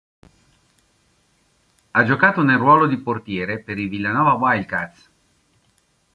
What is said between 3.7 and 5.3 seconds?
i Villanova Wildcats.